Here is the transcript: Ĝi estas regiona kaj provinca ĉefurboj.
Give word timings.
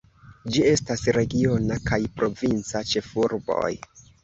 Ĝi 0.53 0.63
estas 0.69 1.03
regiona 1.17 1.77
kaj 1.91 2.01
provinca 2.17 2.85
ĉefurboj. 2.95 3.71